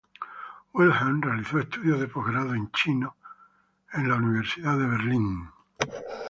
[0.73, 3.15] Wilhelm realizó estudios de postgrado en chino
[3.93, 5.47] en la Universidad de Berlín.